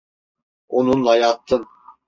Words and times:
Onunla 0.69 1.15
yattın. 1.15 1.67